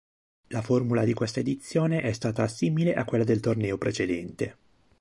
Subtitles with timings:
[0.47, 4.55] La formula di questa edizione è stata simile a quella del torneo precedente.